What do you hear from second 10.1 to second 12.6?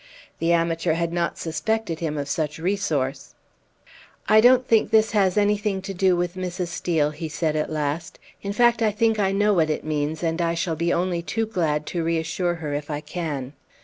and I shall be only too glad to reassure